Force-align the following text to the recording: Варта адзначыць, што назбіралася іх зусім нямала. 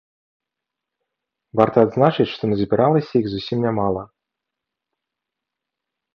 Варта 1.61 1.77
адзначыць, 1.87 2.27
што 2.35 2.43
назбіралася 2.53 3.11
іх 3.21 3.25
зусім 3.35 3.57
нямала. 3.67 4.09